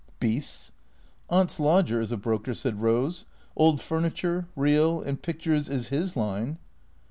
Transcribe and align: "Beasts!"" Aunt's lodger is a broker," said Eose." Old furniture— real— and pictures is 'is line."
"Beasts!"" 0.19 0.71
Aunt's 1.29 1.59
lodger 1.59 2.01
is 2.01 2.11
a 2.11 2.17
broker," 2.17 2.55
said 2.55 2.79
Eose." 2.79 3.25
Old 3.55 3.79
furniture— 3.81 4.47
real— 4.55 4.99
and 5.03 5.21
pictures 5.21 5.69
is 5.69 5.91
'is 5.91 6.15
line." 6.17 6.57